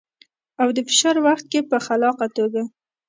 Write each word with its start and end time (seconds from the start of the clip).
او 0.61 0.67
د 0.75 0.77
فشار 0.87 1.15
وخت 1.27 1.45
کې 1.51 1.59
په 1.69 1.77
خلاقه 1.85 2.27
توګه. 2.37 2.61